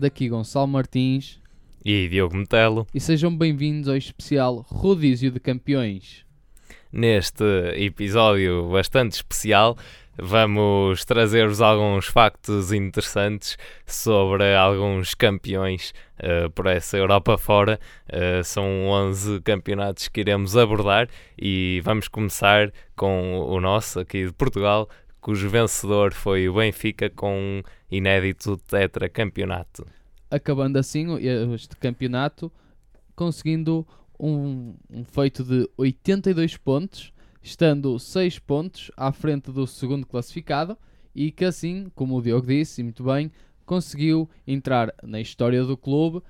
[0.00, 1.38] Daqui Gonçalo Martins
[1.84, 6.24] e Diogo Metelo e sejam bem-vindos ao especial Rodízio de Campeões.
[6.90, 7.44] Neste
[7.76, 9.76] episódio bastante especial,
[10.16, 17.78] vamos trazer-vos alguns factos interessantes sobre alguns campeões uh, por essa Europa fora.
[18.08, 24.32] Uh, são 11 campeonatos que iremos abordar e vamos começar com o nosso aqui de
[24.32, 24.88] Portugal,
[25.20, 29.86] cujo vencedor foi o Benfica com um inédito tetracampeonato.
[30.30, 31.06] Acabando assim
[31.54, 32.52] este campeonato,
[33.14, 33.86] conseguindo
[34.18, 40.76] um, um feito de 82 pontos, estando 6 pontos à frente do segundo classificado
[41.14, 43.32] e que assim, como o Diogo disse muito bem,
[43.64, 46.22] conseguiu entrar na história do clube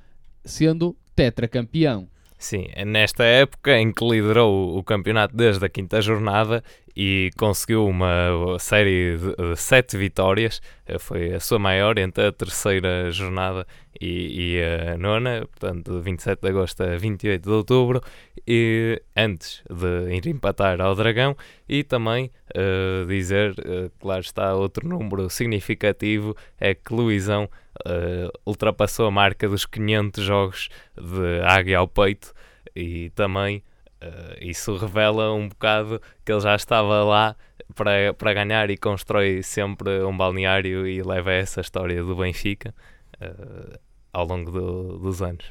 [0.44, 2.08] sendo tetracampeão.
[2.38, 6.64] Sim, é nesta época em que liderou o campeonato desde a quinta jornada
[6.96, 13.10] e conseguiu uma série de, sete vitórias, eh, foi a sua maior entre a terceira
[13.10, 13.66] jornada
[14.00, 18.00] e, e a nona, portanto, de 27 de agosto a 28 de outubro,
[18.46, 21.36] e antes de ir empatar ao Dragão,
[21.68, 27.48] e também uh, dizer, uh, claro está, outro número significativo é que Luizão
[27.86, 32.32] uh, ultrapassou a marca dos 500 jogos de águia ao peito
[32.74, 33.62] e também
[34.02, 37.36] Uh, isso revela um bocado que ele já estava lá
[37.74, 42.74] para, para ganhar e constrói sempre um balneário e leva essa história do Benfica
[43.20, 43.78] uh,
[44.10, 45.44] ao longo do, dos anos.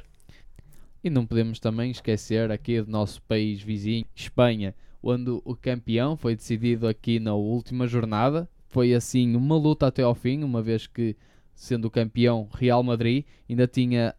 [1.03, 6.35] E não podemos também esquecer aqui do nosso país vizinho, Espanha, onde o campeão foi
[6.35, 8.49] decidido aqui na última jornada.
[8.67, 11.15] Foi assim uma luta até ao fim, uma vez que,
[11.53, 14.13] sendo o campeão Real Madrid, ainda tinha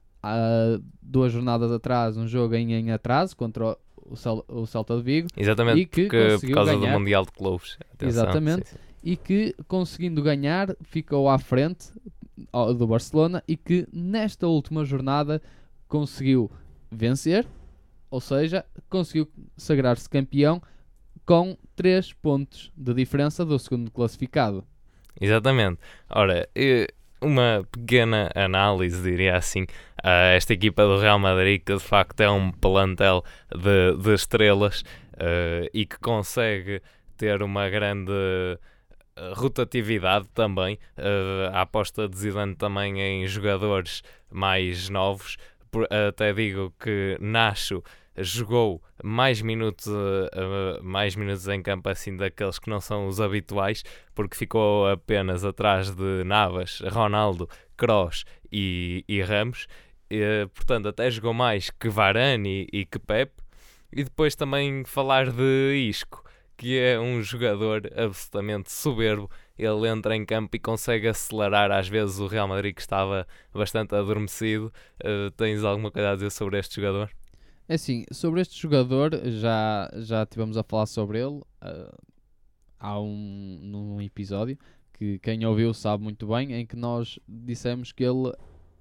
[1.03, 3.77] duas jornadas atrás um jogo em, em atraso contra
[4.11, 5.29] o, Cel o Celta de Vigo.
[5.37, 7.79] Exatamente, e que porque, por causa ganhar, do Mundial de Clubes.
[7.95, 8.81] Atenção, exatamente, sim, sim.
[9.05, 11.93] e que conseguindo ganhar ficou à frente
[12.77, 15.41] do Barcelona e que nesta última jornada
[15.87, 16.51] conseguiu
[16.91, 17.47] vencer,
[18.11, 20.61] ou seja, conseguiu sagrar-se campeão
[21.25, 24.65] com 3 pontos de diferença do segundo classificado.
[25.21, 25.79] Exatamente.
[26.09, 26.49] Ora,
[27.21, 29.67] uma pequena análise, diria assim,
[30.03, 34.83] a esta equipa do Real Madrid, que de facto é um plantel de, de estrelas
[35.15, 36.83] uh, e que consegue
[37.17, 38.13] ter uma grande
[39.21, 40.79] eh, rotatividade também.
[40.97, 45.37] Uh, a aposta de Zidane também em jogadores mais novos.
[45.71, 47.83] Por, até digo que Nacho
[48.17, 53.85] jogou mais minutos, uh, mais minutos em campo assim daqueles que não são os habituais,
[54.15, 59.67] porque ficou apenas atrás de Navas, Ronaldo, Kroos e, e Ramos.
[60.13, 63.33] Uh, portanto, até jogou mais que Varane e, e que Pep.
[63.93, 66.25] E depois também falar de Isco,
[66.57, 69.31] que é um jogador absolutamente soberbo.
[69.59, 73.95] Ele entra em campo e consegue acelerar às vezes o Real Madrid que estava bastante
[73.95, 74.73] adormecido.
[75.03, 77.11] Uh, tens alguma coisa a dizer sobre este jogador?
[77.69, 81.99] É assim, sobre este jogador, já, já tivemos a falar sobre ele uh,
[82.81, 84.59] há um num episódio
[85.01, 88.35] que quem ouviu sabe muito bem, em que nós dissemos que ele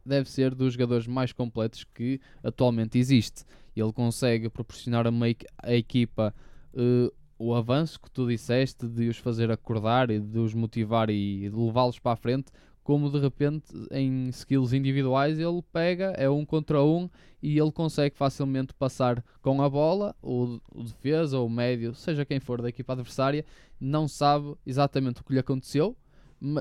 [0.10, 3.46] deve ser dos jogadores mais completos que atualmente existe.
[3.76, 5.28] Ele consegue proporcionar a, uma,
[5.64, 6.34] a equipa
[6.74, 11.50] uh, o avanço que tu disseste de os fazer acordar e de os motivar e
[11.50, 12.52] de levá-los para a frente
[12.90, 17.08] como de repente em skills individuais ele pega, é um contra um
[17.40, 22.26] e ele consegue facilmente passar com a bola, o, o defesa ou o médio, seja
[22.26, 23.46] quem for da equipa adversária,
[23.80, 25.96] não sabe exatamente o que lhe aconteceu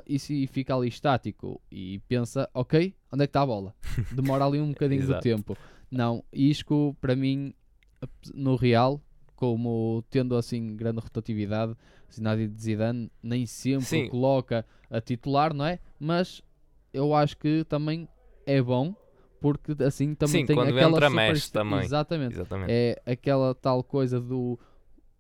[0.07, 3.75] e, se, fica ali estático e pensa, ok, onde é que está a bola?
[4.13, 5.57] Demora ali um bocadinho de tempo.
[5.91, 7.55] Não, Isco para mim
[8.35, 9.01] no Real
[9.35, 11.77] como tendo assim grande rotatividade,
[12.13, 14.09] Zinedine Zidane nem sempre Sim.
[14.09, 15.79] coloca a titular, não é?
[15.99, 16.43] Mas
[16.93, 18.09] eu acho que também
[18.45, 18.95] é bom
[19.41, 21.81] porque assim também Sim, tem quando aquela entra mexe também.
[21.81, 22.35] Exatamente.
[22.35, 22.73] Exatamente.
[22.73, 24.59] É aquela tal coisa do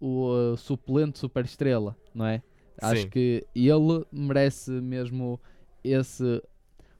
[0.00, 2.42] o uh, suplente super estrela, não é?
[2.80, 3.08] Acho Sim.
[3.08, 5.40] que ele merece mesmo
[5.82, 6.42] esse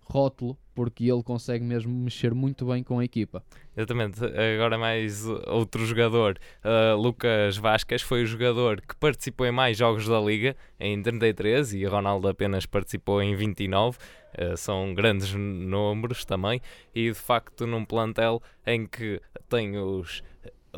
[0.03, 3.43] rótulo porque ele consegue mesmo mexer muito bem com a equipa.
[3.77, 4.21] Exatamente.
[4.25, 10.07] Agora mais outro jogador, uh, Lucas Vasquez, foi o jogador que participou em mais jogos
[10.07, 13.99] da Liga, em 33, e Ronaldo apenas participou em 29.
[13.99, 16.61] Uh, são grandes números também,
[16.95, 20.23] e de facto num plantel em que tem os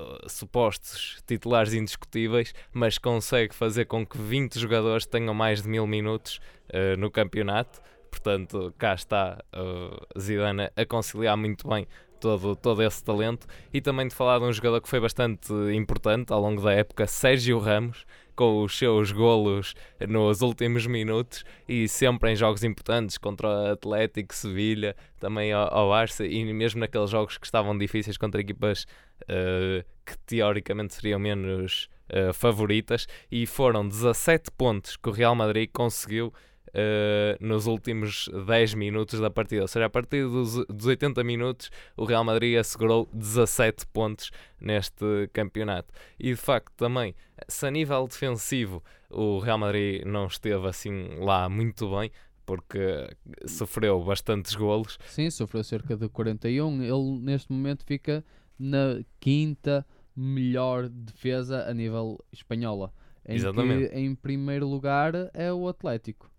[0.00, 5.86] Uh, supostos titulares indiscutíveis, mas consegue fazer com que 20 jogadores tenham mais de mil
[5.86, 7.80] minutos uh, no campeonato.
[8.10, 11.86] Portanto, cá está uh, Zidane a conciliar muito bem
[12.20, 16.32] todo, todo esse talento e também de falar de um jogador que foi bastante importante
[16.32, 19.74] ao longo da época, Sérgio Ramos, com os seus golos
[20.08, 26.24] nos últimos minutos e sempre em jogos importantes contra o Atlético, Sevilha, também ao, Barça
[26.24, 28.86] e mesmo naqueles jogos que estavam difíceis contra equipas
[29.22, 35.68] uh, que teoricamente seriam menos uh, favoritas e foram 17 pontos que o Real Madrid
[35.72, 36.32] conseguiu
[36.70, 39.62] Uh, nos últimos 10 minutos da partida.
[39.62, 44.30] Ou seja, a partir dos, dos 80 minutos, o Real Madrid assegurou 17 pontos
[44.60, 45.92] neste campeonato.
[46.16, 47.12] E de facto, também,
[47.50, 52.10] se a nível defensivo o Real Madrid não esteve assim lá muito bem,
[52.46, 53.08] porque
[53.46, 54.98] sofreu bastantes golos.
[55.06, 56.82] Sim, sofreu cerca de 41.
[56.82, 58.24] Ele neste momento fica
[58.58, 59.86] na quinta
[60.16, 62.92] melhor defesa a nível espanhola.
[63.26, 63.90] Em Exatamente.
[63.90, 66.30] que em primeiro lugar é o Atlético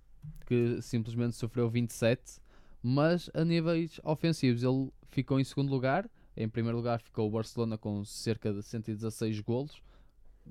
[0.45, 2.39] que simplesmente sofreu 27,
[2.83, 6.09] mas a níveis ofensivos ele ficou em segundo lugar.
[6.35, 9.81] Em primeiro lugar ficou o Barcelona com cerca de 116 golos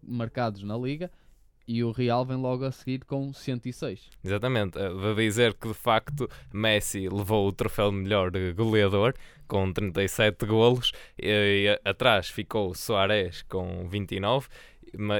[0.03, 1.11] marcados na liga
[1.67, 4.11] e o Real vem logo a seguir com 106.
[4.25, 9.15] Exatamente, eh, vou dizer que de facto Messi levou o troféu de melhor goleador
[9.47, 11.29] com 37 golos e,
[11.85, 14.49] e atrás ficou Soares com 29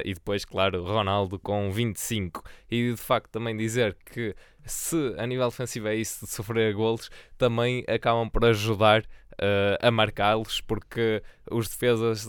[0.03, 2.43] e depois, claro, Ronaldo com 25.
[2.69, 4.35] E de facto também dizer que
[4.65, 9.05] se a nível defensivo é isso de sofrer golos, também acabam por ajudar
[9.41, 12.27] uh, a marcá-los, porque os defesas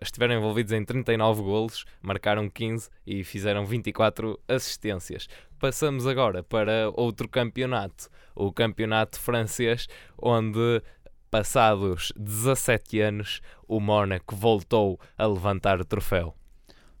[0.00, 5.28] estiveram envolvidos em 39 golos, marcaram 15 e fizeram 24 assistências.
[5.58, 9.86] Passamos agora para outro campeonato, o campeonato francês,
[10.20, 10.82] onde
[11.30, 16.34] passados 17 anos o Mónaco voltou a levantar o troféu.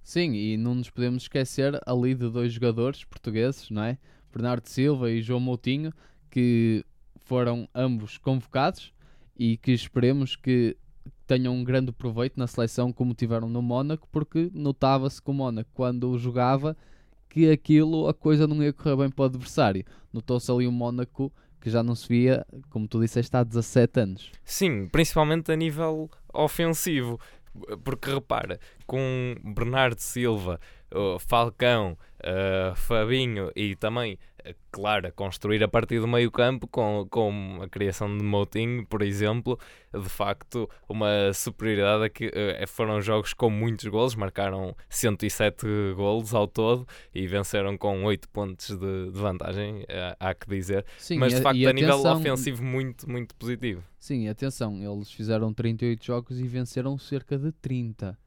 [0.02, 3.96] Sim, e não nos podemos esquecer ali de dois jogadores portugueses, não é?
[4.32, 5.92] Bernardo Silva e João Moutinho,
[6.30, 6.84] que
[7.16, 8.92] foram ambos convocados
[9.36, 10.76] e que esperemos que
[11.26, 15.70] tenham um grande proveito na seleção como tiveram no Mónaco, porque notava-se que o Mónaco,
[15.72, 16.76] quando jogava,
[17.28, 19.84] que aquilo, a coisa não ia correr bem para o adversário.
[20.12, 24.30] Notou-se ali o Mónaco que já não se via, como tu disseste, há 17 anos.
[24.44, 27.18] Sim, principalmente a nível ofensivo.
[27.82, 30.60] Porque repara, com Bernardo Silva,
[31.18, 34.18] Falcão, uh, Fabinho e também
[34.70, 39.02] claro, a construir a partir do meio campo com, com a criação de Moutinho, por
[39.02, 39.58] exemplo,
[39.92, 46.46] de facto uma superioridade que uh, foram jogos com muitos golos, marcaram 107 golos ao
[46.46, 51.34] todo e venceram com 8 pontos de, de vantagem, uh, há que dizer, Sim, mas
[51.34, 53.82] de facto a atenção, nível ofensivo muito, muito positivo.
[53.98, 58.18] Sim, atenção, eles fizeram 38 jogos e venceram cerca de 30.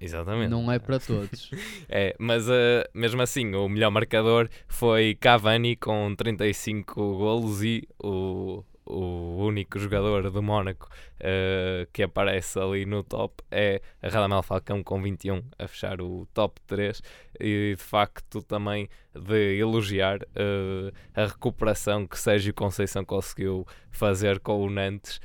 [0.00, 0.50] Exatamente.
[0.50, 1.50] Não é para todos.
[1.88, 8.62] é, mas uh, mesmo assim, o melhor marcador foi Cavani com 35 golos e o,
[8.84, 10.88] o único jogador do Mónaco
[11.20, 16.26] uh, que aparece ali no top é a Radamel Falcão com 21 a fechar o
[16.34, 17.02] top 3
[17.40, 24.62] e de facto também de elogiar uh, a recuperação que Sérgio Conceição conseguiu fazer com
[24.62, 25.20] o Nantes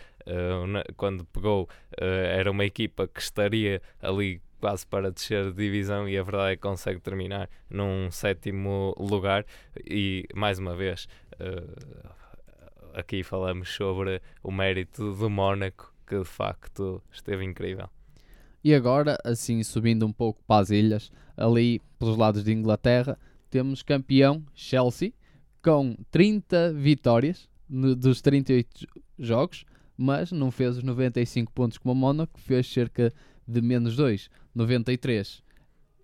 [0.98, 6.24] quando pegou era uma equipa que estaria ali quase para descer de divisão e a
[6.24, 9.44] verdade é que consegue terminar num sétimo lugar
[9.84, 12.10] e mais uma vez uh,
[12.94, 17.90] aqui falamos sobre o mérito do Mónaco que de facto esteve incrível.
[18.64, 23.18] E agora, assim subindo um pouco para as ilhas, ali pelos lados de Inglaterra,
[23.50, 25.14] temos campeão Chelsea
[25.64, 28.88] com 30 vitórias dos 38
[29.18, 29.66] jogos,
[29.98, 33.12] mas não fez os 95 pontos como o Mónaco, fez cerca
[33.48, 35.44] de menos 2, 93.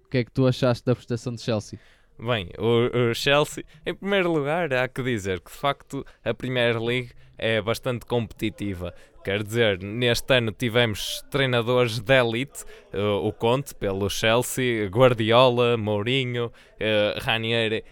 [0.05, 1.79] O que é que tu achaste da prestação de Chelsea?
[2.19, 6.81] Bem, o, o, Chelsea, em primeiro lugar, há que dizer que de facto a Premier
[6.81, 8.93] League é bastante competitiva.
[9.23, 12.63] Quer dizer, neste ano tivemos treinadores de elite,
[12.93, 17.83] uh, o Conte pelo Chelsea, Guardiola, Mourinho, uh, Ranieri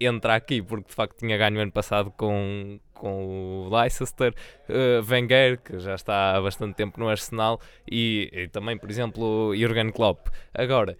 [0.00, 4.34] entra aqui porque de facto tinha ganho ano passado com, com o Leicester,
[4.68, 9.54] uh, Wenger, que já está há bastante tempo no Arsenal, e, e também, por exemplo,
[9.56, 10.28] Jurgen Klopp.
[10.52, 10.96] Agora,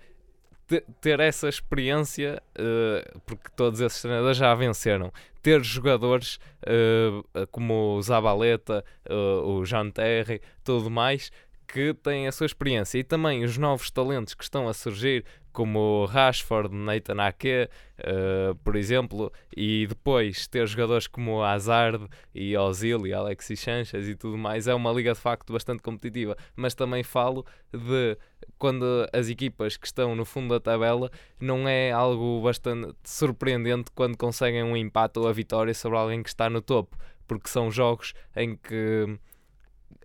[1.00, 5.12] ter essa experiência, uh, porque todos esses treinadores já venceram,
[5.43, 11.33] ter jogadores uh, como o Zabaleta, uh, o Jean Terry, tudo mais,
[11.67, 15.25] que têm a sua experiência e também os novos talentos que estão a surgir,
[15.59, 23.09] como Rashford, Nathan Ake, uh, por exemplo, e depois ter jogadores como Hazard e Ozil
[23.09, 26.37] e Alexis Sanchez e tudo mais, é uma liga de facto bastante competitiva.
[26.55, 28.17] Mas também falo de
[28.57, 31.11] quando as equipas que estão no fundo da tabela
[31.41, 36.29] não é algo bastante surpreendente quando conseguem um empate ou a vitória sobre alguém que
[36.29, 36.97] está no topo,
[37.27, 39.19] porque são jogos em que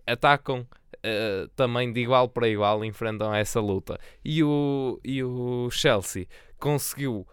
[0.04, 0.66] atacam
[1.04, 3.98] uh, também de igual para igual enfrentam essa luta.
[4.24, 6.26] E o, e o Chelsea
[6.58, 7.26] conseguiu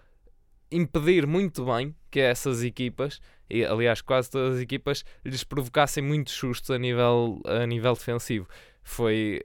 [0.69, 6.33] impedir muito bem que essas equipas, e aliás quase todas as equipas, lhes provocassem muitos
[6.33, 8.47] sustos a nível, a nível defensivo.
[8.83, 9.41] Foi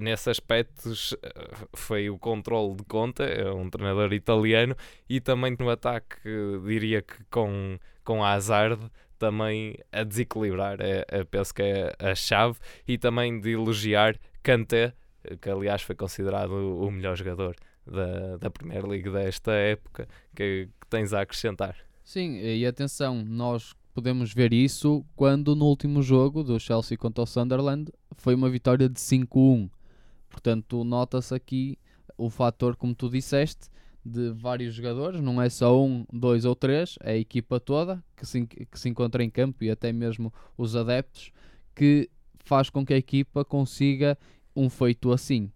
[0.00, 0.92] nesse aspecto
[1.74, 4.76] foi o controle de conta, é um treinador italiano,
[5.08, 6.16] e também no ataque,
[6.64, 8.80] diria que com, com Hazard
[9.18, 14.92] também a desequilibrar, é, é, penso que é a chave, e também de elogiar Kanté,
[15.40, 17.56] que aliás foi considerado o melhor jogador
[17.86, 21.76] da, da Premier League desta época, que, que tens a acrescentar.
[22.02, 27.26] Sim, e atenção, nós podemos ver isso quando no último jogo do Chelsea contra o
[27.26, 29.70] Sunderland foi uma vitória de 5-1.
[30.28, 31.78] Portanto, nota-se aqui
[32.16, 33.68] o fator, como tu disseste,
[34.04, 38.26] de vários jogadores, não é só um, dois ou três, é a equipa toda que
[38.26, 41.32] se, que se encontra em campo e até mesmo os adeptos,
[41.74, 42.10] que
[42.44, 44.18] faz com que a equipa consiga
[44.54, 45.50] um feito assim.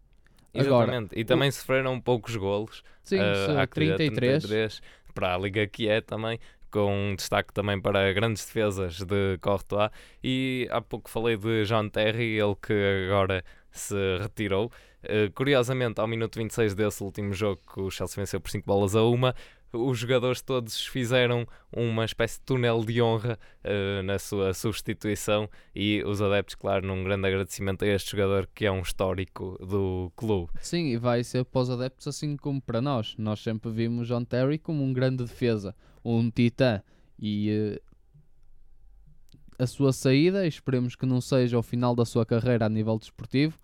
[0.54, 1.52] Exatamente, Agora, e também o...
[1.52, 2.82] sofreram poucos golos.
[3.02, 4.42] Sim, uh, 33.
[4.44, 4.80] 33
[5.14, 6.38] para a Liga que é também,
[6.70, 9.90] com destaque também para grandes defesas de Courtois.
[10.22, 14.70] E há pouco falei de John Terry, ele que agora se retirou.
[15.04, 18.96] Uh, curiosamente, ao minuto 26 desse último jogo, que o Chelsea venceu por 5 bolas
[18.96, 19.34] a uma,
[19.72, 26.02] os jogadores todos fizeram uma espécie de túnel de honra uh, na sua substituição e
[26.06, 30.50] os adeptos, claro, num grande agradecimento a este jogador que é um histórico do clube.
[30.60, 33.14] Sim, e vai ser para os adeptos assim como para nós.
[33.18, 36.82] Nós sempre vimos John Terry como um grande defesa, um titã
[37.18, 37.88] e uh,
[39.58, 43.58] a sua saída, esperemos que não seja o final da sua carreira a nível desportivo,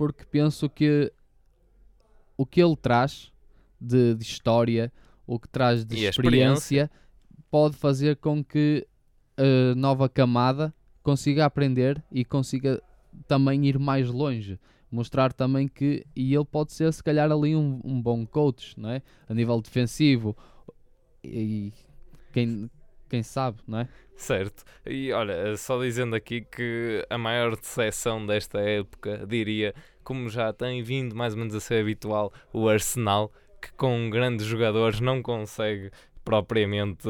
[0.00, 1.12] porque penso que
[2.34, 3.30] o que ele traz
[3.78, 4.90] de, de história,
[5.26, 6.90] o que traz de experiência, experiência,
[7.50, 8.88] pode fazer com que
[9.36, 12.82] a nova camada consiga aprender e consiga
[13.28, 14.58] também ir mais longe.
[14.90, 18.88] Mostrar também que, e ele pode ser se calhar ali um, um bom coach, não
[18.88, 19.02] é?
[19.28, 20.34] A nível defensivo.
[21.22, 21.74] E
[22.32, 22.70] quem,
[23.06, 23.88] quem sabe, não é?
[24.20, 24.64] Certo.
[24.84, 30.82] E olha, só dizendo aqui que a maior decepção desta época, diria, como já tem
[30.82, 35.90] vindo mais ou menos a ser habitual, o Arsenal, que com grandes jogadores não consegue
[36.24, 37.08] propriamente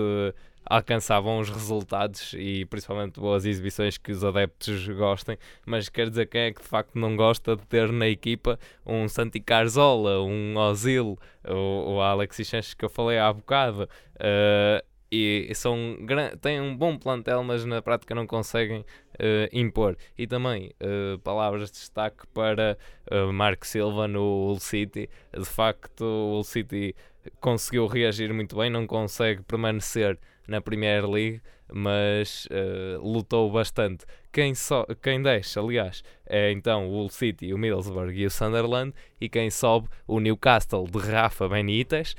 [0.64, 6.42] alcançar bons resultados e principalmente boas exibições que os adeptos gostem, mas quer dizer quem
[6.42, 11.18] é que de facto não gosta de ter na equipa um Santi Carzola, um Ozil,
[11.44, 15.99] o, o Alexis Sanchez que eu falei há bocado, uh, e são
[16.40, 19.97] têm um bom plantel, mas na prática não conseguem uh, impor.
[20.17, 22.79] E também uh, palavras de destaque para
[23.11, 25.11] uh, Marco Silva no Hull City.
[25.37, 26.95] De facto, o Hull City
[27.40, 31.40] conseguiu reagir muito bem, não consegue permanecer na Premier League,
[31.73, 32.49] mas
[33.00, 34.05] lutou bastante.
[34.33, 38.95] Quem, so quem desce, aliás, é então o Hull City, o Middlesbrough e o Sunderland,
[39.21, 42.17] e quem sobe, o Newcastle de Rafa Benítez,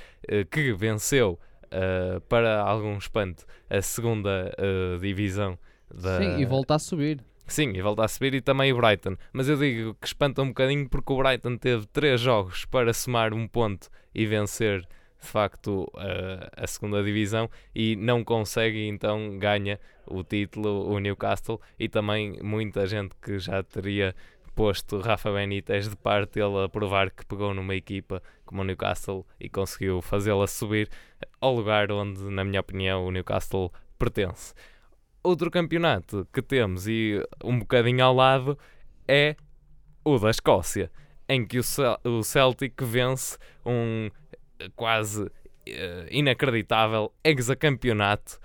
[0.50, 1.38] que venceu
[1.72, 5.58] uh, para algum espanto, a segunda uh, divisão
[5.94, 6.18] da...
[6.18, 7.24] Sim, e volta a subir.
[7.48, 9.18] Sim, e volta a subir e também o Brighton.
[9.34, 13.34] Mas eu digo que espanta um bocadinho porque o Brighton teve três jogos para somar
[13.34, 14.88] um ponto e vencer
[15.22, 21.62] de facto uh, a segunda divisão e não consegue então ganha o título o Newcastle
[21.80, 24.16] e também muita gente que já teria
[24.55, 29.25] posto Rafa Benítez de parte ele a provar que pegou numa equipa como o Newcastle
[29.39, 30.89] e conseguiu fazê-la subir
[31.39, 34.53] ao lugar onde, na minha opinião, o Newcastle pertence.
[35.24, 38.58] Outro campeonato que temos e um bocadinho ao lado
[39.08, 39.36] é
[40.03, 40.91] o da Escócia,
[41.29, 44.10] em que o, Celtic vence um
[44.75, 45.29] quase uh,
[46.10, 48.39] inacreditável hexacampeonato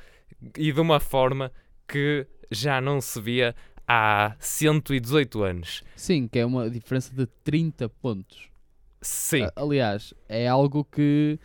[0.56, 1.50] e de uma forma
[1.88, 3.54] que já não se via
[3.86, 5.82] há 118 anos.
[5.94, 8.48] Sim, que é uma diferença de 30 pontos.
[9.00, 9.46] Sim.
[9.54, 11.38] Aliás, é algo que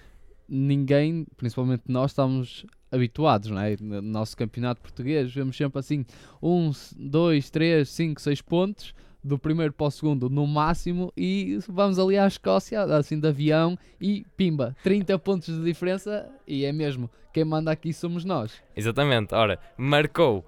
[0.47, 3.77] ninguém, principalmente nós, estamos habituados, não é?
[3.79, 6.05] No nosso campeonato português, vemos sempre assim:
[6.41, 8.93] um, dois, três, cinco, seis pontos
[9.23, 13.77] do primeiro para o segundo no máximo e vamos ali à Escócia, assim de avião
[13.99, 18.51] e pimba, 30 pontos de diferença e é mesmo, quem manda aqui somos nós.
[18.75, 20.43] Exatamente, ora, marcou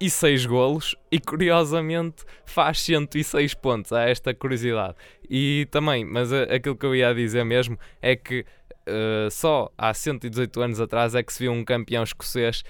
[0.00, 4.94] 106 golos e curiosamente faz 106 pontos, há esta curiosidade.
[5.28, 8.44] E também, mas aquilo que eu ia dizer mesmo é que
[8.88, 12.62] Uh, só há 118 anos atrás é que se viu um campeão escocês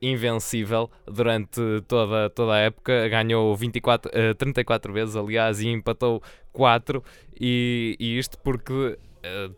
[0.00, 3.08] invencível durante toda, toda a época.
[3.08, 7.02] Ganhou 24, uh, 34 vezes, aliás, e empatou 4.
[7.40, 8.96] E, e isto porque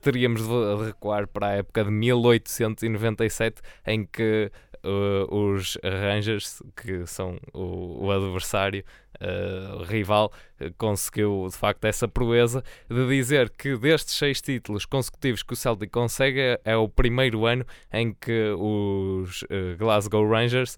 [0.00, 4.50] teríamos de recuar para a época de 1897, em que
[4.84, 8.84] Uh, os Rangers, que são o, o adversário
[9.20, 15.42] uh, rival, uh, conseguiu de facto essa proeza de dizer que destes seis títulos consecutivos
[15.42, 19.44] que o Celtic consegue é o primeiro ano em que os
[19.78, 20.76] Glasgow Rangers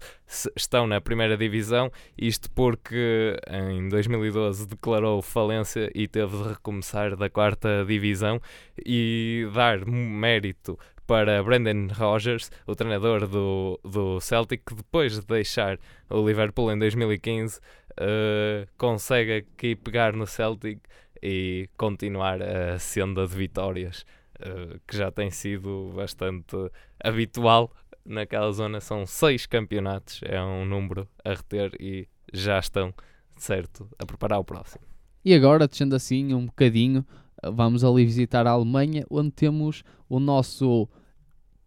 [0.55, 7.29] estão na primeira divisão, isto porque em 2012 declarou falência e teve de recomeçar da
[7.29, 8.41] quarta divisão
[8.85, 15.77] e dar mérito para Brendan Rodgers, o treinador do, do Celtic, que depois de deixar
[16.09, 17.61] o Liverpool em 2015, uh,
[17.97, 20.79] eh, consegue aqui pegar no Celtic
[21.21, 24.05] e continuar a senda de vitórias,
[24.39, 26.55] uh, que já tem sido bastante
[27.03, 27.71] habitual
[28.05, 28.79] naquela zona.
[28.79, 32.93] São seis campeonatos, é um número a reter e já estão,
[33.37, 34.83] certo, a preparar o próximo.
[35.23, 37.05] E agora, descendo assim um bocadinho,
[37.43, 40.87] vamos ali visitar a Alemanha, onde temos o nosso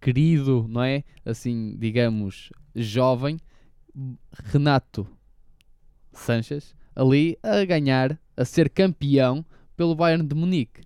[0.00, 1.02] querido, não é?
[1.24, 3.38] Assim, digamos, jovem,
[4.52, 5.06] Renato
[6.12, 9.44] Sanches, ali a ganhar, a ser campeão
[9.76, 10.82] pelo Bayern de Munique.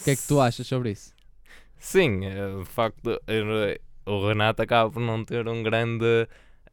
[0.00, 1.12] O que é que tu achas sobre isso?
[1.76, 3.20] Sim, é, de facto,
[4.06, 6.26] o Renato acaba por não ter um grande,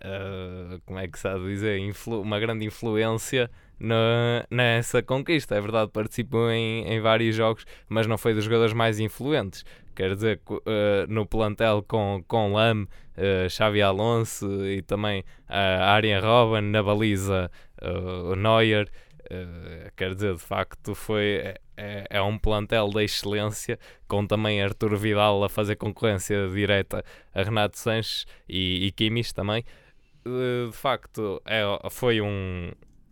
[0.03, 5.55] uh, como é que se sabe dizer, uma grande influência na, nessa conquista.
[5.55, 9.63] É verdade, participou em, em vários jogos, mas não foi dos jogadores mais influentes.
[9.95, 10.61] Quer dizer, uh,
[11.09, 17.49] no plantel com, com Lam, uh, Xavi Alonso e também uh, Arjen Robben, na baliza
[17.81, 18.87] uh, Neuer.
[19.23, 24.61] Uh, quer dizer, de facto, foi, é, é, é um plantel da excelência, com também
[24.61, 29.65] Artur Vidal a fazer concorrência direta a Renato Sanches e, e também.
[30.23, 32.71] De facto, é, foi um,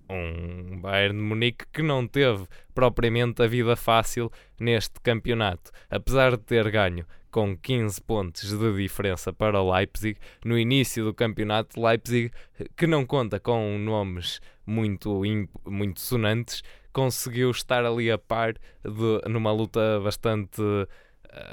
[0.10, 6.44] um Bayern de Munique que não teve propriamente a vida fácil neste campeonato, apesar de
[6.44, 10.18] ter ganho com 15 pontos de diferença para o Leipzig.
[10.46, 12.32] No início do campeonato, Leipzig,
[12.78, 15.22] que não conta com nomes muito,
[15.66, 16.64] muito sonantes,
[16.94, 20.88] conseguiu estar ali a par de, numa luta bastante uh,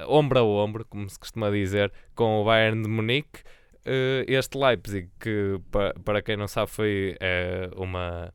[0.06, 3.40] ombro a ombro, como se costuma dizer, com o Bayern de Munique.
[3.84, 5.60] Uh, este Leipzig, que
[6.04, 8.32] para quem não sabe foi uh, uma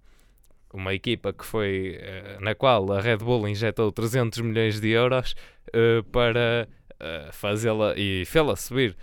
[0.78, 5.36] uma equipa que foi uh, na qual a Red Bull injetou 300 milhões de euros
[5.70, 8.96] uh, para uh, fazê-la e fê-la subir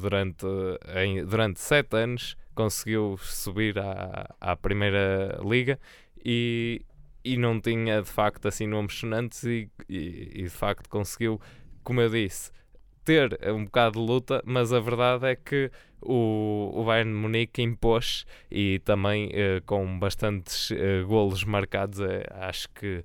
[0.00, 0.46] durante,
[0.94, 5.76] em, durante sete anos, conseguiu subir à, à primeira liga
[6.24, 6.82] e,
[7.24, 11.40] e não tinha de facto assim nomes sonantes e, e, e de facto conseguiu,
[11.82, 12.52] como eu disse,
[13.04, 15.68] ter um bocado de luta, mas a verdade é que
[16.06, 21.98] o, o Bayern Munique impôs e também uh, com bastantes uh, golos marcados.
[22.00, 23.04] Uh, acho que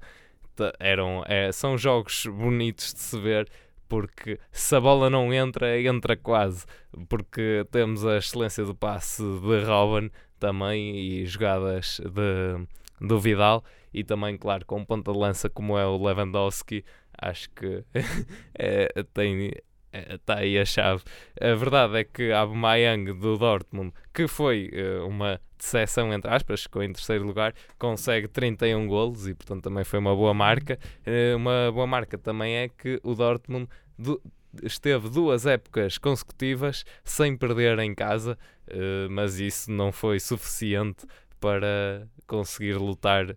[0.80, 3.50] eram, é, são jogos bonitos de se ver
[3.92, 6.66] porque se a bola não entra, entra quase,
[7.10, 10.10] porque temos a excelência do passe de Robin
[10.40, 15.78] também e jogadas de, do Vidal e também, claro, com um ponta de lança como
[15.78, 16.86] é o Lewandowski,
[17.18, 17.84] acho que
[18.58, 19.52] é, tem,
[19.94, 21.04] está aí a chave.
[21.40, 26.82] A verdade é que Aubameyang do Dortmund, que foi uh, uma decepção entre aspas, ficou
[26.82, 30.80] em terceiro lugar, consegue 31 golos e portanto também foi uma boa marca.
[31.06, 34.22] Uh, uma boa marca também é que o Dortmund do,
[34.64, 38.38] esteve duas épocas consecutivas sem perder em casa,
[38.70, 41.06] uh, mas isso não foi suficiente
[41.40, 43.36] para conseguir lutar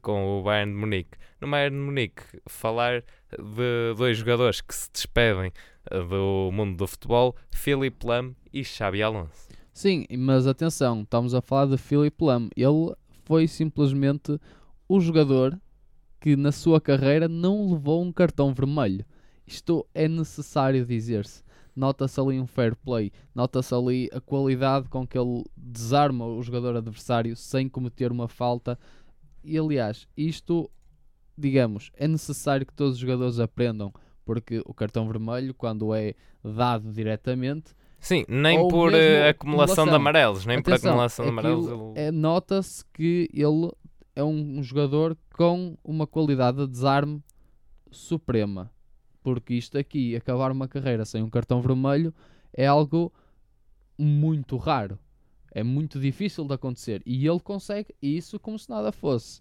[0.00, 1.18] com o Bayern de Munique.
[1.40, 5.52] No Bayern de Munique, falar de dois jogadores que se despedem
[5.90, 9.48] do mundo do futebol, Philip Lam e Xabi Alonso.
[9.72, 12.48] Sim, mas atenção, estamos a falar de Philip Lam.
[12.56, 14.38] Ele foi simplesmente
[14.88, 15.58] o jogador
[16.20, 19.04] que na sua carreira não levou um cartão vermelho.
[19.46, 21.42] Isto é necessário dizer-se.
[21.74, 26.76] Nota-se ali um fair play, nota-se ali a qualidade com que ele desarma o jogador
[26.76, 28.78] adversário sem cometer uma falta.
[29.42, 30.70] E aliás, isto,
[31.36, 33.90] digamos, é necessário que todos os jogadores aprendam
[34.24, 37.74] porque o cartão vermelho, quando é dado diretamente.
[37.98, 41.68] Sim, nem por uh, acumulação de amarelos, nem Atenção, por acumulação de amarelos.
[41.68, 42.06] Ele...
[42.06, 43.70] É, Nota-se que ele
[44.16, 47.22] é um, um, jogador com uma qualidade de desarme
[47.90, 48.70] suprema.
[49.22, 52.12] Porque isto aqui, acabar uma carreira sem um cartão vermelho,
[52.52, 53.12] é algo
[53.96, 54.98] muito raro.
[55.52, 57.02] É muito difícil de acontecer.
[57.06, 59.40] E ele consegue isso como se nada fosse.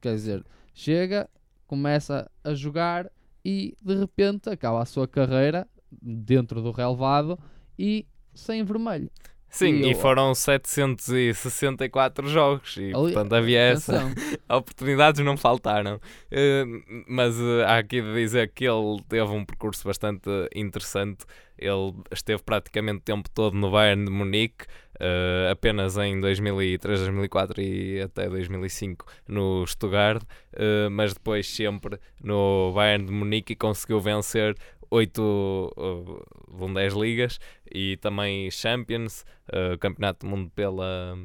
[0.00, 1.28] Quer dizer, chega,
[1.66, 3.10] começa a jogar
[3.44, 7.38] e de repente acaba a sua carreira dentro do relevado
[7.78, 9.10] e sem vermelho.
[9.50, 14.08] Sim, e, eu, e foram 764 jogos e ali, portanto havia essa.
[14.48, 15.96] Oportunidades não faltaram.
[15.96, 21.24] Uh, mas uh, há aqui de dizer que ele teve um percurso bastante interessante.
[21.58, 24.66] Ele esteve praticamente o tempo todo no Bayern de Munique.
[25.00, 32.72] Uh, apenas em 2003, 2004 e até 2005 no Stuttgart, uh, mas depois sempre no
[32.74, 34.54] Bayern de Munique e conseguiu vencer
[34.90, 37.38] oito uh, Bundesligas
[37.72, 41.16] e também Champions, uh, Campeonato do Mundo pela,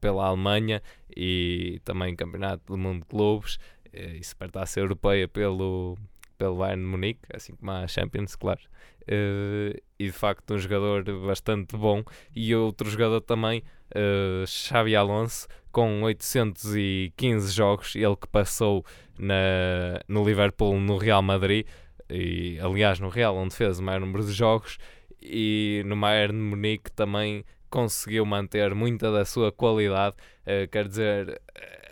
[0.00, 0.82] pela Alemanha
[1.16, 3.58] e também Campeonato do Mundo de Clubes.
[3.94, 5.98] E Supertaça Europeia pelo,
[6.42, 8.60] pelo Bayern de Munique, assim como a Champions, claro.
[9.02, 12.02] Uh, e de facto um jogador bastante bom
[12.34, 13.62] e outro jogador também
[13.96, 18.84] uh, Xavi Alonso com 815 jogos ele que passou
[19.18, 21.66] na, no Liverpool no Real Madrid
[22.08, 24.78] e aliás no Real onde fez o maior número de jogos
[25.20, 30.14] e no Bayern de Munique também conseguiu manter muita da sua qualidade,
[30.46, 31.40] uh, quer dizer,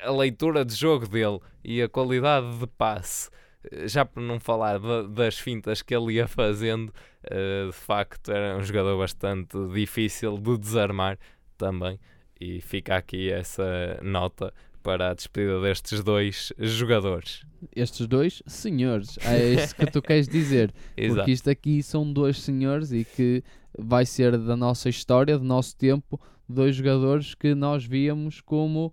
[0.02, 3.39] a leitura de jogo dele e a qualidade de passe, eh,
[3.84, 6.90] já por não falar de, das fintas que ele ia fazendo,
[7.24, 11.18] uh, de facto era um jogador bastante difícil de desarmar
[11.56, 11.98] também.
[12.40, 17.44] E fica aqui essa nota para a despedida destes dois jogadores.
[17.76, 20.72] Estes dois senhores, é isso que tu queres dizer.
[21.08, 23.44] porque isto aqui são dois senhores e que
[23.78, 26.18] vai ser da nossa história, do nosso tempo,
[26.48, 28.92] dois jogadores que nós víamos como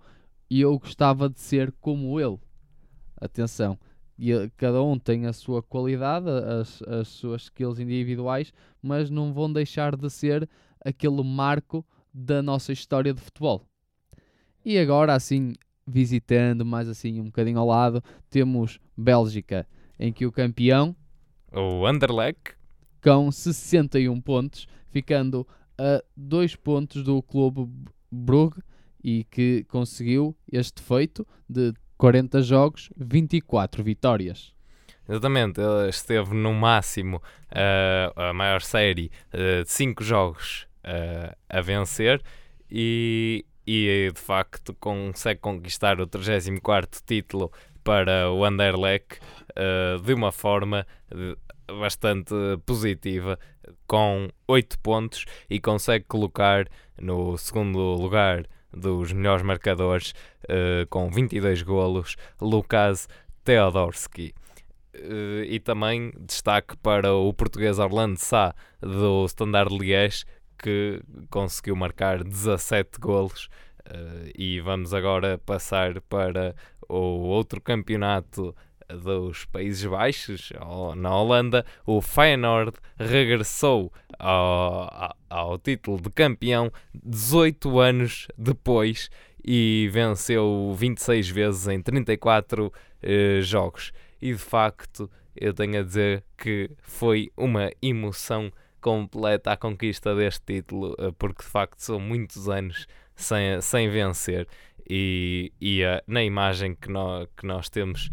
[0.49, 2.37] eu gostava de ser como ele.
[3.19, 3.79] Atenção,
[4.17, 8.51] e cada um tem a sua qualidade, as, as suas skills individuais,
[8.81, 10.49] mas não vão deixar de ser
[10.83, 13.63] aquele marco da nossa história de futebol.
[14.65, 15.53] E agora, assim,
[15.85, 19.67] visitando mais assim um bocadinho ao lado, temos Bélgica,
[19.99, 20.95] em que o campeão,
[21.53, 22.55] o Anderlecht,
[23.01, 27.69] com 61 pontos, ficando a 2 pontos do clube
[28.11, 28.61] Brugge
[29.03, 34.53] e que conseguiu este feito de 40 jogos, 24 vitórias.
[35.09, 41.61] Exatamente, ele esteve no máximo uh, a maior série uh, de 5 jogos uh, a
[41.61, 42.21] vencer
[42.69, 47.51] e e de facto consegue conquistar o 34 título
[47.83, 49.19] para o Anderlecht
[50.05, 50.87] de uma forma
[51.67, 52.33] bastante
[52.65, 53.37] positiva,
[53.85, 56.65] com 8 pontos e consegue colocar
[56.97, 60.11] no segundo lugar dos melhores marcadores
[60.43, 63.07] uh, com 22 golos Lukas
[63.43, 64.33] Teodorski.
[64.95, 70.25] Uh, e também destaque para o português Orlando Sá do Standard Liège
[70.57, 73.49] que conseguiu marcar 17 golos.
[73.89, 76.55] Uh, e vamos agora passar para
[76.89, 78.55] o outro campeonato
[78.89, 80.51] dos Países Baixos,
[80.95, 86.71] na Holanda, o Feyenoord regressou ao, ao, título de campeão
[87.03, 89.09] 18 anos depois
[89.43, 92.71] e venceu 26 vezes em 34
[93.01, 93.91] eh, jogos.
[94.21, 100.55] E de facto, eu tenho a dizer que foi uma emoção completa a conquista deste
[100.55, 104.47] título, eh, porque de facto são muitos anos sem, sem vencer.
[104.89, 108.09] E, e uh, na imagem que nós, que nós temos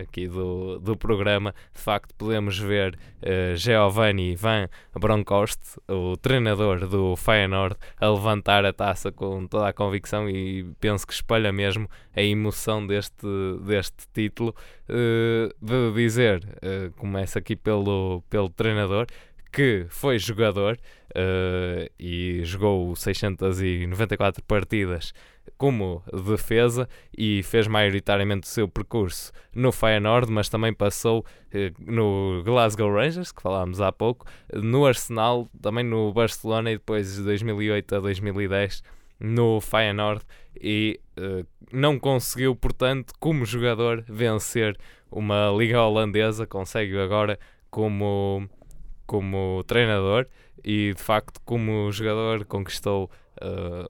[0.00, 4.68] aqui do, do programa, de facto podemos ver uh, Giovanni Van
[4.98, 11.06] Bronckhorst, o treinador do Feyenoord, a levantar a taça com toda a convicção e penso
[11.06, 13.26] que espalha mesmo a emoção deste,
[13.66, 14.54] deste título.
[14.88, 19.06] Uh, de dizer, uh, começa aqui pelo, pelo treinador,
[19.54, 20.76] que foi jogador
[21.10, 25.14] uh, e jogou 694 partidas
[25.56, 32.42] como defesa e fez maioritariamente o seu percurso no Feyenoord, mas também passou uh, no
[32.44, 37.94] Glasgow Rangers, que falámos há pouco, no Arsenal, também no Barcelona e depois de 2008
[37.94, 38.82] a 2010
[39.20, 40.22] no Feyenoord
[40.60, 44.76] e uh, não conseguiu, portanto, como jogador, vencer
[45.10, 47.38] uma liga holandesa, consegue agora
[47.70, 48.48] como
[49.06, 50.26] como treinador
[50.64, 53.10] e de facto como jogador conquistou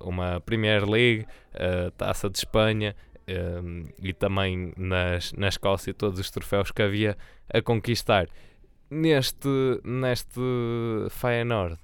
[0.00, 2.94] uma Premier League, uh, Taça de Espanha
[3.28, 7.16] um, e também nas, na Escócia todos os troféus que havia
[7.52, 8.28] a conquistar.
[8.90, 9.48] Neste,
[9.83, 10.40] neste
[11.11, 11.78] Feyenoord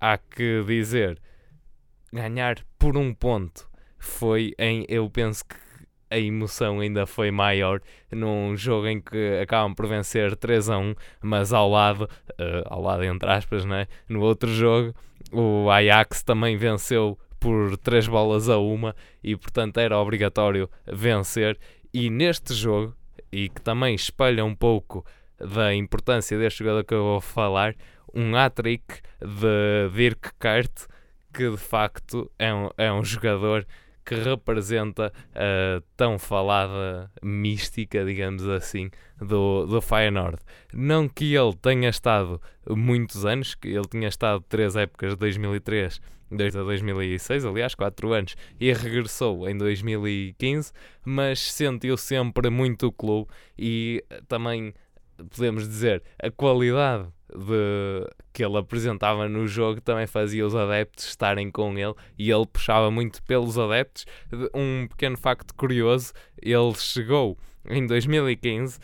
[0.00, 1.20] há que dizer
[2.12, 3.68] ganhar por um ponto
[3.98, 5.56] foi em eu penso que
[6.10, 10.94] a emoção ainda foi maior num jogo em que acabam por vencer 3 a 1,
[11.20, 13.86] mas ao lado, uh, ao lado entre aspas, né?
[14.08, 14.94] no outro jogo,
[15.32, 21.58] o Ajax também venceu por 3 bolas a uma e portanto era obrigatório vencer.
[21.92, 22.94] E neste jogo,
[23.32, 25.04] e que também espelha um pouco
[25.38, 27.74] da importância deste jogador que eu vou falar,
[28.14, 30.86] um hat-trick de Dirk Kuyt,
[31.32, 33.66] que de facto é um, é um jogador
[34.08, 38.90] que representa a tão falada mística, digamos assim,
[39.20, 40.38] do, do Feyenoord.
[40.72, 46.00] Não que ele tenha estado muitos anos, que ele tinha estado três épocas de 2003
[46.30, 50.72] desde 2006, aliás, 4 anos, e regressou em 2015,
[51.04, 54.74] mas sentiu sempre muito o clube e também
[55.30, 61.50] podemos dizer a qualidade de, que ele apresentava no jogo também fazia os adeptos estarem
[61.50, 64.06] com ele e ele puxava muito pelos adeptos.
[64.54, 68.78] Um pequeno facto curioso: ele chegou em 2015,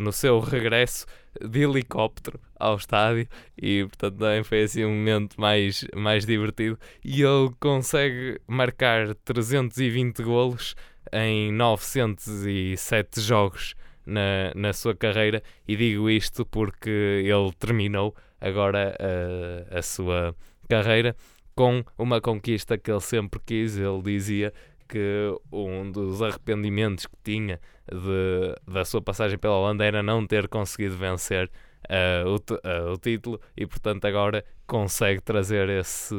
[0.00, 1.06] no seu regresso
[1.40, 3.28] de helicóptero ao estádio,
[3.60, 6.78] e portanto também foi assim um momento mais, mais divertido.
[7.04, 10.74] E ele consegue marcar 320 golos
[11.12, 19.78] em 907 jogos na, na sua carreira, e digo isto porque ele terminou agora a,
[19.78, 20.34] a sua
[20.68, 21.14] carreira
[21.54, 23.76] com uma conquista que ele sempre quis.
[23.76, 24.52] Ele dizia
[24.88, 27.60] que um dos arrependimentos que tinha
[27.90, 31.50] de, da sua passagem pela Holanda era não ter conseguido vencer
[31.88, 36.14] uh, o, uh, o título e, portanto, agora consegue trazer esse,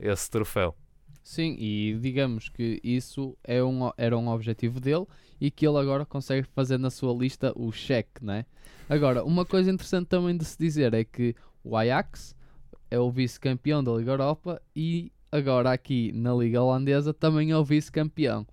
[0.00, 0.74] esse troféu.
[1.22, 5.06] Sim, e digamos que isso é um, era um objetivo dele
[5.40, 8.44] e que ele agora consegue fazer na sua lista o cheque, né?
[8.88, 12.34] Agora, uma coisa interessante também de se dizer é que o Ajax
[12.90, 17.64] é o vice-campeão da Liga Europa e agora aqui na Liga Holandesa também é o
[17.64, 18.46] vice-campeão.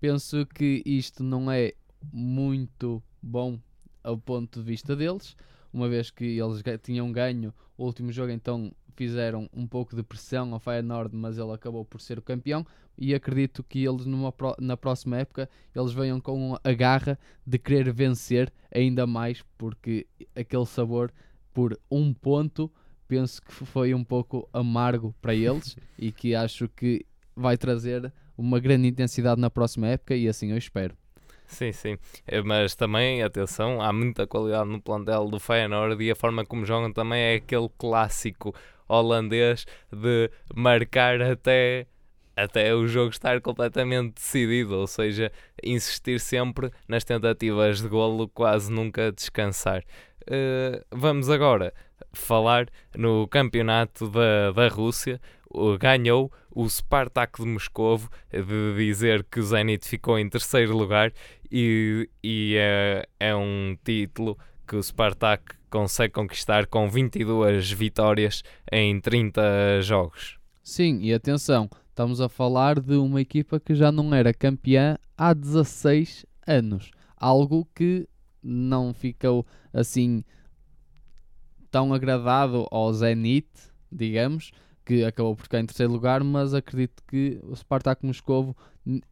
[0.00, 1.72] Penso que isto não é
[2.12, 3.58] muito bom
[4.02, 5.36] ao ponto de vista deles,
[5.72, 10.52] uma vez que eles tinham ganho o último jogo, então fizeram um pouco de pressão
[10.52, 12.66] ao Feyenoord, mas ele acabou por ser o campeão
[12.98, 17.92] e acredito que eles numa, na próxima época eles venham com a garra de querer
[17.92, 21.12] vencer ainda mais, porque aquele sabor
[21.52, 22.70] por um ponto
[23.06, 27.04] penso que foi um pouco amargo para eles e que acho que
[27.34, 30.96] vai trazer uma grande intensidade na próxima época e assim eu espero.
[31.46, 31.96] Sim, sim.
[32.26, 36.66] Eh, mas também, atenção, há muita qualidade no plantel do Feyenoord e a forma como
[36.66, 38.52] jogam também é aquele clássico
[38.88, 41.86] holandês de marcar até
[42.36, 45.32] até o jogo estar completamente decidido, ou seja,
[45.64, 49.82] insistir sempre nas tentativas de golo, quase nunca descansar.
[50.22, 51.72] Uh, vamos agora
[52.12, 55.18] falar no campeonato da, da Rússia.
[55.80, 61.12] Ganhou o Spartak de Moscovo, de dizer que o Zenit ficou em terceiro lugar
[61.50, 69.00] e, e é, é um título que o Spartak consegue conquistar com 22 vitórias em
[69.00, 70.38] 30 jogos.
[70.62, 75.32] Sim, e atenção, estamos a falar de uma equipa que já não era campeã há
[75.32, 76.90] 16 anos.
[77.16, 78.08] Algo que
[78.42, 80.24] não ficou assim
[81.70, 83.48] tão agradado ao Zenit,
[83.90, 84.50] digamos,
[84.84, 88.56] que acabou por ficar em terceiro lugar, mas acredito que o Spartak Moscovo,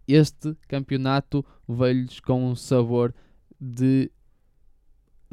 [0.07, 3.15] este campeonato veio-lhes com um sabor
[3.61, 4.11] de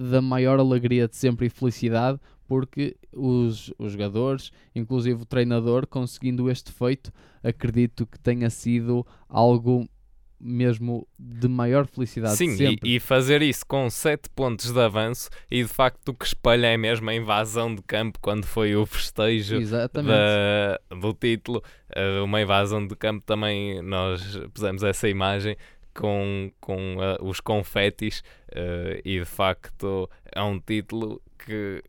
[0.02, 6.50] da maior alegria de sempre e felicidade, porque os, os jogadores, inclusive o treinador, conseguindo
[6.50, 7.12] este feito,
[7.44, 9.88] acredito que tenha sido algo
[10.44, 12.90] mesmo de maior felicidade Sim, sempre.
[12.90, 16.68] E, e fazer isso com 7 pontos de avanço e de facto o que espalha
[16.68, 19.60] é mesmo a invasão de campo quando foi o festejo
[19.94, 21.64] da, do título.
[21.96, 25.56] Uh, uma invasão de campo também, nós pusemos essa imagem
[25.94, 31.84] com, com uh, os confetes uh, e de facto é um título que,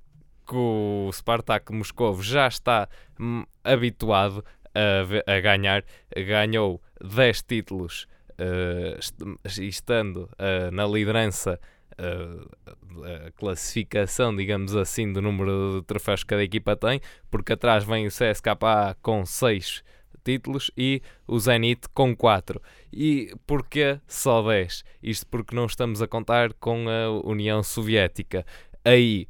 [0.46, 2.88] que o Spartak Moscovo já está
[3.18, 5.84] hum, habituado a, a ganhar.
[6.14, 10.28] Ganhou 10 títulos uh, estando
[10.72, 11.60] na liderança
[11.98, 18.06] a classificação, digamos assim, do número de troféus que cada equipa tem, porque atrás vem
[18.06, 19.84] o CSKA com 6
[20.22, 22.61] títulos e o Zenit com 4.
[22.92, 24.85] E porquê só 10?
[25.02, 28.44] Isto porque não estamos a contar com a União Soviética.
[28.85, 29.26] Aí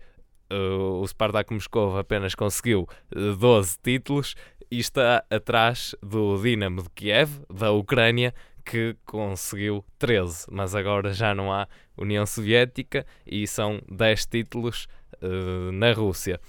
[0.52, 4.34] uh, o Spartak Moscou apenas conseguiu 12 títulos
[4.70, 11.34] e está atrás do Dinamo de Kiev, da Ucrânia, que conseguiu 13, mas agora já
[11.34, 14.86] não há União Soviética e são 10 títulos
[15.20, 16.40] uh, na Rússia.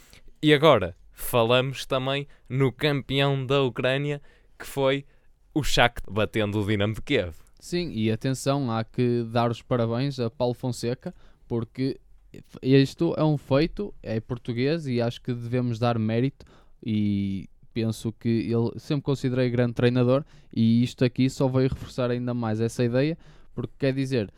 [0.41, 4.21] E agora falamos também no campeão da Ucrânia,
[4.57, 5.05] que foi
[5.53, 7.35] o Shakhtar batendo o Dinamo de Kiev.
[7.59, 11.13] Sim, e atenção, há que dar os parabéns a Paulo Fonseca,
[11.47, 11.99] porque
[12.61, 16.45] isto é um feito, é português e acho que devemos dar mérito
[16.83, 22.33] e penso que ele sempre considerei grande treinador e isto aqui só veio reforçar ainda
[22.33, 23.17] mais essa ideia,
[23.53, 24.31] porque quer dizer,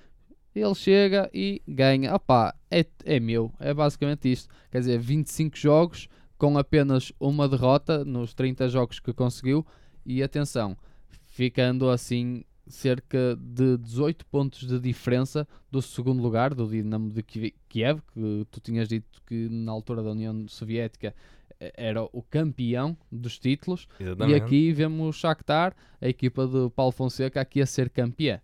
[0.54, 6.08] ele chega e ganha, opá, é, é meu, é basicamente isto, quer dizer, 25 jogos
[6.38, 9.66] com apenas uma derrota nos 30 jogos que conseguiu
[10.06, 10.78] e atenção,
[11.26, 17.24] ficando assim cerca de 18 pontos de diferença do segundo lugar, do Dinamo de
[17.70, 21.14] Kiev, que tu tinhas dito que na altura da União Soviética
[21.60, 23.88] era o campeão dos títulos.
[24.00, 24.34] Exatamente.
[24.34, 28.42] E aqui vemos o Shakhtar, a equipa do Paulo Fonseca, aqui a ser campeã.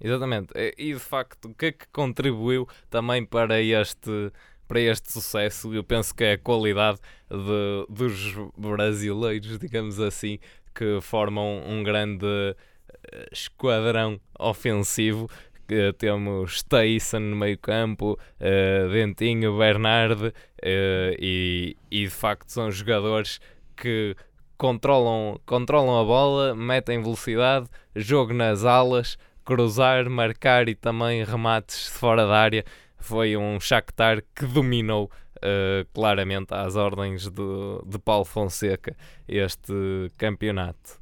[0.00, 0.52] Exatamente.
[0.76, 4.32] E de facto, o que é que contribuiu também para este,
[4.66, 5.74] para este sucesso?
[5.74, 6.98] Eu penso que é a qualidade
[7.30, 10.38] de, dos brasileiros, digamos assim,
[10.74, 12.26] que formam um grande
[13.12, 15.28] eh, esquadrão ofensivo.
[15.66, 20.32] Que temos Tyson no meio campo, uh, Dentinho, Bernard uh,
[21.18, 23.40] e, e de facto são jogadores
[23.76, 24.14] que
[24.58, 32.26] controlam, controlam a bola, metem velocidade, jogo nas alas, cruzar, marcar e também remates fora
[32.26, 32.64] da área.
[33.02, 37.42] Foi um Shakhtar que dominou uh, claramente às ordens de,
[37.86, 38.96] de Paulo Fonseca
[39.28, 39.72] este
[40.16, 41.00] campeonato.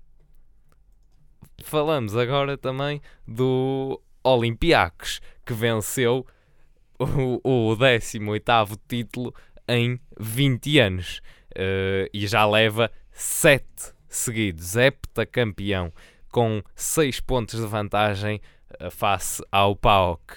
[1.63, 6.27] Falamos agora também do Olympiacos, que venceu
[6.99, 9.35] o, o 18º título
[9.69, 11.21] em 20 anos
[11.53, 13.65] uh, e já leva 7
[14.09, 15.93] seguidos, heptacampeão
[16.31, 18.41] com 6 pontos de vantagem
[18.79, 20.37] eh, face ao PAOK.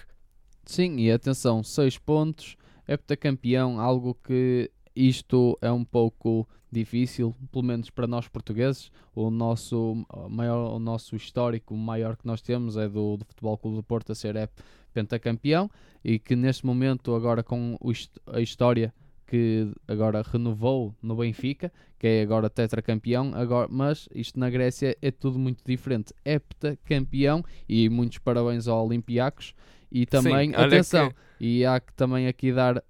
[0.66, 2.56] Sim, e atenção, 6 pontos,
[2.88, 8.92] heptacampeão, algo que isto é um pouco difícil, pelo menos para nós portugueses.
[9.16, 13.78] O nosso maior, o nosso histórico maior que nós temos é do, do Futebol Clube
[13.78, 14.50] do Porto a ser é
[14.94, 15.70] pentacampeão
[16.04, 17.92] e que neste momento agora com o,
[18.28, 18.94] a história
[19.26, 25.10] que agora renovou no Benfica, que é agora tetracampeão, agora, mas isto na Grécia é
[25.10, 26.14] tudo muito diferente.
[26.24, 29.56] Heptacampeão e muitos parabéns ao Olympiacos
[29.94, 31.16] e também, Sim, atenção, que...
[31.40, 32.84] e há que também aqui dar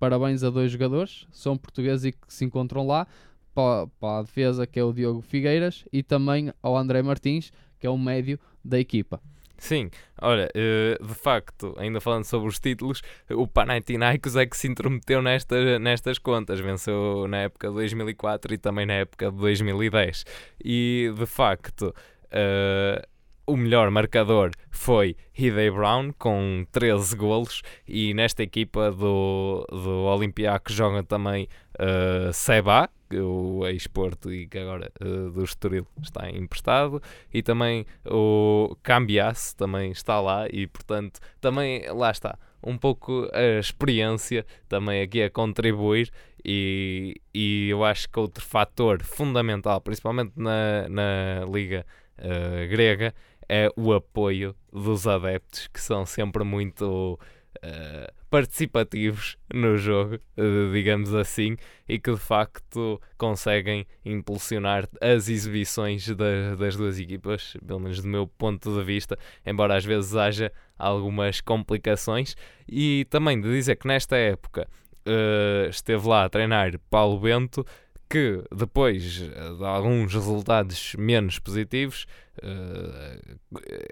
[0.00, 3.06] parabéns a dois jogadores, são portugueses e que se encontram lá,
[3.54, 7.86] para, para a defesa que é o Diogo Figueiras e também ao André Martins, que
[7.86, 9.20] é o médio da equipa.
[9.58, 9.90] Sim,
[10.22, 15.20] olha, eh, de facto, ainda falando sobre os títulos, o Panathinaikos é que se intrometeu
[15.20, 20.24] nesta, nestas contas, venceu na época de 2004 e também na época de 2010.
[20.64, 21.94] E de facto,
[22.28, 23.06] uh,
[23.50, 30.72] o melhor marcador foi Hidey Brown com 13 golos e nesta equipa do, do Olympiacos
[30.72, 37.02] joga também uh, Seba, o ex-Porto e que agora uh, do Estoril está emprestado
[37.34, 43.58] e também o Cambiasse também está lá e portanto também lá está um pouco a
[43.58, 46.12] experiência também aqui a contribuir
[46.44, 51.84] e, e eu acho que outro fator fundamental principalmente na, na Liga
[52.20, 53.12] uh, Grega
[53.52, 57.18] é o apoio dos adeptos que são sempre muito
[57.56, 61.56] uh, participativos no jogo, uh, digamos assim,
[61.88, 68.06] e que de facto conseguem impulsionar as exibições da, das duas equipas, pelo menos do
[68.06, 72.36] meu ponto de vista, embora às vezes haja algumas complicações.
[72.68, 74.68] E também de dizer que nesta época
[75.08, 77.66] uh, esteve lá a treinar Paulo Bento
[78.10, 82.06] que depois de alguns resultados menos positivos
[82.42, 83.38] uh,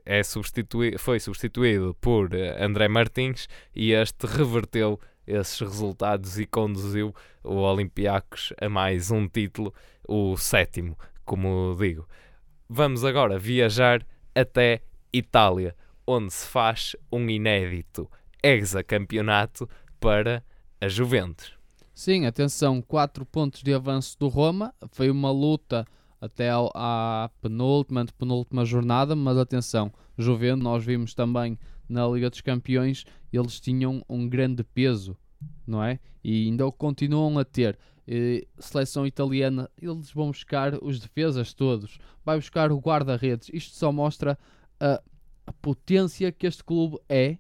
[0.05, 7.57] é substituí foi substituído por André Martins e este reverteu esses resultados e conduziu o
[7.57, 9.73] Olympiacos a mais um título,
[10.09, 12.09] o sétimo, como digo.
[12.69, 14.05] Vamos agora viajar
[14.35, 14.81] até
[15.13, 15.77] Itália,
[16.07, 18.11] onde se faz um inédito
[18.43, 19.69] hexacampeonato
[20.01, 20.43] para
[20.81, 21.58] a Juventus.
[21.99, 24.73] Sim, atenção, 4 pontos de avanço do Roma.
[24.93, 25.85] Foi uma luta
[26.21, 31.59] até à penúltima, penúltima jornada, mas atenção, Juventus, nós vimos também
[31.89, 35.17] na Liga dos Campeões, eles tinham um grande peso,
[35.67, 35.99] não é?
[36.23, 37.77] E ainda continuam a ter.
[38.07, 43.51] E, seleção italiana, eles vão buscar os defesas todos, vai buscar o guarda-redes.
[43.53, 44.39] Isto só mostra
[44.79, 45.03] a,
[45.45, 47.39] a potência que este clube é.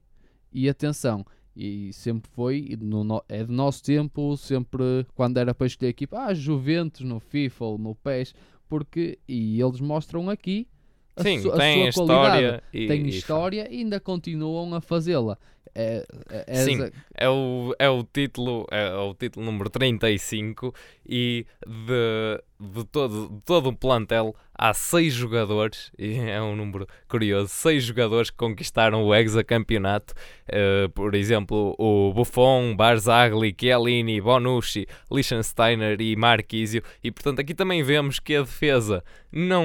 [0.52, 1.24] E atenção,
[1.58, 6.18] e sempre foi, no, é do nosso tempo, sempre quando era para escolher a equipa,
[6.20, 8.32] ah, Juventus no FIFA ou no PES,
[8.68, 10.68] porque, e eles mostram aqui
[11.16, 15.36] a, Sim, su, a tem sua qualidade, e, tem história e ainda continuam a fazê-la.
[15.74, 16.06] É,
[16.46, 16.78] é, Sim,
[17.12, 20.72] é o, é o título, é o título número 35
[21.04, 26.86] e de, de, todo, de todo um plantel há seis jogadores, e é um número
[27.08, 30.14] curioso, seis jogadores que conquistaram o hexacampeonato.
[30.48, 36.82] Uh, por exemplo, o Buffon, Barzagli, Chiellini, Bonucci, Liechtensteiner e Marquisio.
[37.02, 39.64] E portanto aqui também vemos que a defesa não,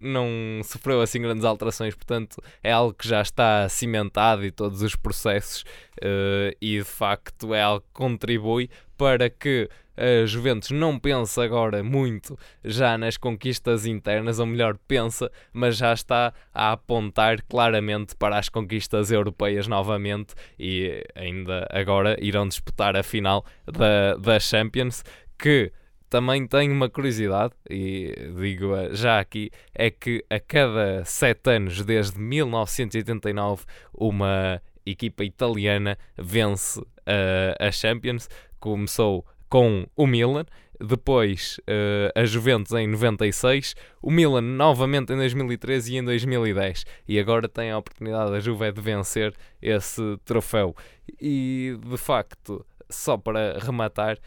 [0.00, 0.28] não
[0.64, 5.62] sofreu assim grandes alterações, portanto é algo que já está cimentado e todos os processos
[5.98, 11.82] uh, e de facto é algo que contribui para que a Juventus não pense agora
[11.82, 18.38] muito já nas conquistas internas, ou melhor, pensa, mas já está a apontar claramente para
[18.38, 25.04] as conquistas europeias novamente e ainda agora irão disputar a final da, da Champions,
[25.38, 25.72] que
[26.10, 32.20] também tenho uma curiosidade, e digo já aqui, é que a cada sete anos, desde
[32.20, 38.28] 1989, uma equipa italiana vence uh, a Champions.
[38.64, 40.46] Começou com o Milan,
[40.80, 46.86] depois uh, a Juventus em 96, o Milan novamente em 2013 e em 2010.
[47.06, 50.74] E agora tem a oportunidade da Juve de vencer esse troféu.
[51.20, 54.18] E de facto, só para rematar,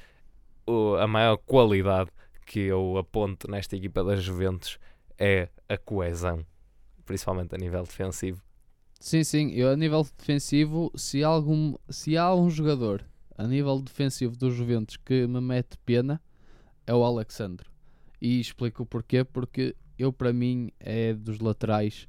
[0.67, 2.11] o, a maior qualidade
[2.45, 4.77] que eu aponto nesta equipa da Juventus
[5.17, 6.45] é a coesão,
[7.07, 8.39] principalmente a nível defensivo.
[8.99, 13.03] Sim, sim, eu a nível defensivo, se, algum, se há um jogador
[13.37, 16.21] a nível defensivo dos Juventus que me mete pena,
[16.85, 17.67] é o Alexandre.
[18.21, 22.07] E explico o porquê, porque eu para mim é dos laterais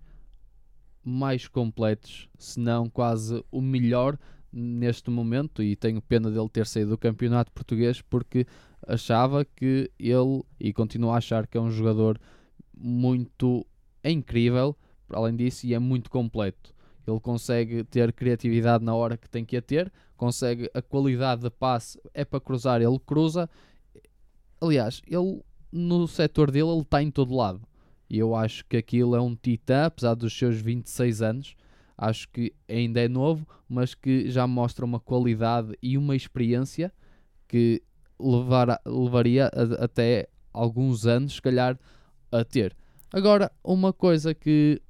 [1.05, 4.19] mais completos, se não quase o melhor
[4.53, 8.47] neste momento e tenho pena dele ter saído do campeonato português porque
[8.87, 12.19] achava que ele e continuo a achar que é um jogador
[12.75, 13.67] muito
[14.03, 14.77] é incrível,
[15.11, 16.75] além disso, e é muito completo.
[17.09, 21.51] Ele consegue ter criatividade na hora que tem que a ter, consegue a qualidade de
[21.51, 23.49] passe, é para cruzar, ele cruza.
[24.61, 25.43] Aliás, ele
[25.73, 27.61] no setor dele ele está em todo lado.
[28.11, 31.57] E eu acho que aquilo é um titã, apesar dos seus 26 anos.
[31.97, 36.93] Acho que ainda é novo, mas que já mostra uma qualidade e uma experiência
[37.47, 37.83] que
[38.19, 41.79] levar, levaria a, até alguns anos, se calhar,
[42.31, 42.77] a ter.
[43.13, 44.81] Agora, uma coisa que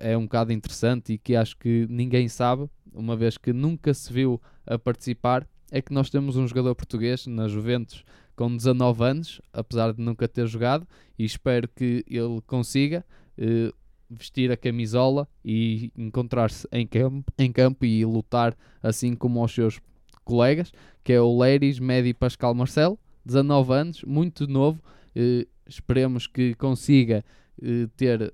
[0.00, 4.12] é um bocado interessante e que acho que ninguém sabe, uma vez que nunca se
[4.12, 8.04] viu a participar, é que nós temos um jogador português na Juventus
[8.36, 10.86] com 19 anos, apesar de nunca ter jogado,
[11.18, 13.04] e espero que ele consiga
[13.38, 13.72] eh,
[14.10, 19.80] vestir a camisola e encontrar-se em campo, em campo e lutar assim como os seus
[20.24, 24.82] colegas, que é o Leiris Medi Pascal Marcelo, 19 anos, muito novo,
[25.14, 27.24] eh, esperemos que consiga
[27.62, 28.32] eh, ter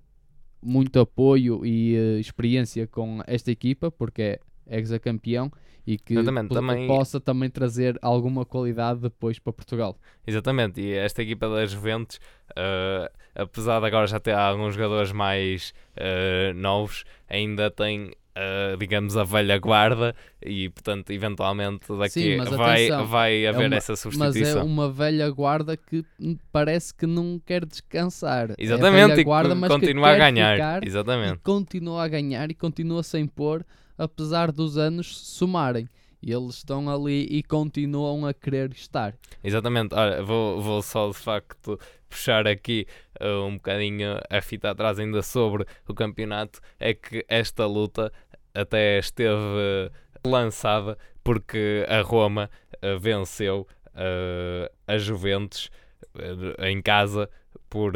[0.62, 4.40] muito apoio e uh, experiência com esta equipa, porque é
[4.76, 5.50] ex-campeão
[5.86, 6.86] e que também...
[6.86, 9.96] possa também trazer alguma qualidade depois para Portugal.
[10.26, 15.72] Exatamente, e esta equipa da Juventus, uh, apesar de agora já ter alguns jogadores mais
[15.96, 22.86] uh, novos, ainda tem uh, digamos, a velha guarda e, portanto, eventualmente daqui Sim, vai,
[22.86, 24.55] atenção, vai é haver é uma, essa substituição.
[24.55, 26.05] Mas é uma velha guarda que
[26.53, 28.55] parece que não quer descansar.
[28.57, 30.86] Exatamente, é guarda, e continua a ganhar.
[30.86, 31.41] Exatamente.
[31.43, 33.64] continua a ganhar e continua sem pôr,
[33.97, 35.89] apesar dos anos somarem.
[36.20, 39.14] E eles estão ali e continuam a querer estar.
[39.43, 39.95] Exatamente.
[39.95, 41.78] Olha, vou, vou só de facto
[42.09, 42.86] puxar aqui
[43.20, 46.61] uh, um bocadinho a fita atrás ainda sobre o campeonato.
[46.78, 48.12] É que esta luta
[48.61, 49.90] até esteve
[50.26, 55.70] lançada porque a Roma uh, venceu uh, a Juventus
[56.14, 57.28] uh, em casa
[57.68, 57.92] por,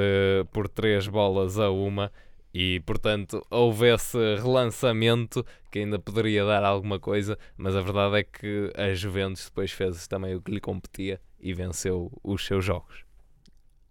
[0.52, 2.12] por três bolas a uma
[2.52, 8.22] e portanto houve esse relançamento que ainda poderia dar alguma coisa, mas a verdade é
[8.22, 13.04] que a Juventus depois fez também o que lhe competia e venceu os seus jogos.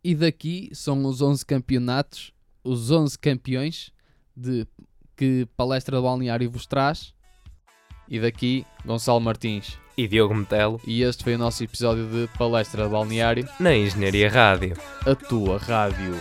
[0.03, 2.31] E daqui são os 11 campeonatos,
[2.63, 3.91] os 11 campeões
[4.35, 4.67] de
[5.15, 7.13] que Palestra do Balneário vos traz.
[8.07, 10.79] E daqui, Gonçalo Martins e Diogo Metelo.
[10.85, 14.75] E este foi o nosso episódio de Palestra do Balneário na Engenharia Rádio.
[15.05, 16.15] A tua rádio.